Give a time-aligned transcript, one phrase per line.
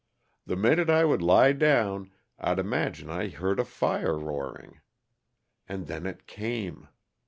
[0.47, 2.09] The minute I would lie down
[2.39, 4.81] I'd imagine I heard a fire roaring.
[5.69, 6.87] And then it came.